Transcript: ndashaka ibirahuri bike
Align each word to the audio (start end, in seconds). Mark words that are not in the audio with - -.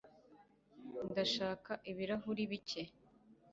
ndashaka 1.11 1.71
ibirahuri 1.91 2.43
bike 2.51 2.81